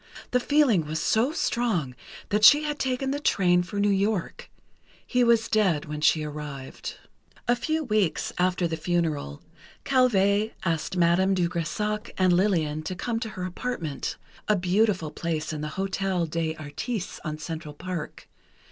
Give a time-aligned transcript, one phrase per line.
[0.31, 1.93] The feeling was so strong
[2.29, 4.49] that she had taken the train for New York.
[5.05, 6.95] He was dead when she arrived.
[7.47, 9.43] A few weeks after the funeral,
[9.85, 14.17] Calvé asked Madame de Grésac and Lillian to come to her apartment,
[14.47, 18.27] a beautiful place in the Hôtel des Artistes, on Central Park.